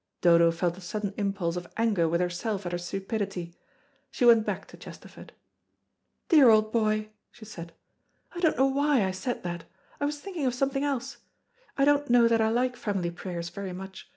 [0.21, 3.53] Dodo felt a sudden impulse of anger with herself at her stupidity.
[4.09, 5.31] She went back to Chesterford.
[6.29, 7.71] "Dear old boy," she said,
[8.33, 9.65] "I don't know why I said that.
[9.99, 11.17] I was thinking of something else.
[11.77, 14.09] I don't know that I like family prayers very much.